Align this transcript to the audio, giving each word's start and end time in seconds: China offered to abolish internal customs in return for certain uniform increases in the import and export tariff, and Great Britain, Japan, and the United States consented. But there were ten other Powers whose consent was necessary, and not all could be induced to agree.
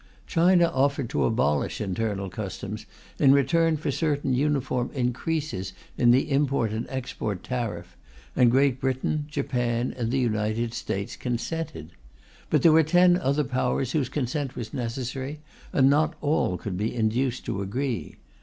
China 0.25 0.65
offered 0.73 1.11
to 1.11 1.25
abolish 1.25 1.79
internal 1.79 2.27
customs 2.27 2.87
in 3.19 3.31
return 3.33 3.77
for 3.77 3.91
certain 3.91 4.33
uniform 4.33 4.89
increases 4.95 5.73
in 5.95 6.09
the 6.09 6.31
import 6.31 6.71
and 6.71 6.87
export 6.89 7.43
tariff, 7.43 7.95
and 8.35 8.49
Great 8.49 8.81
Britain, 8.81 9.25
Japan, 9.29 9.93
and 9.95 10.09
the 10.09 10.17
United 10.17 10.73
States 10.73 11.15
consented. 11.15 11.91
But 12.49 12.63
there 12.63 12.71
were 12.71 12.81
ten 12.81 13.15
other 13.15 13.43
Powers 13.43 13.91
whose 13.91 14.09
consent 14.09 14.55
was 14.55 14.73
necessary, 14.73 15.39
and 15.71 15.87
not 15.87 16.15
all 16.19 16.57
could 16.57 16.77
be 16.77 16.95
induced 16.95 17.45
to 17.45 17.61
agree. 17.61 18.15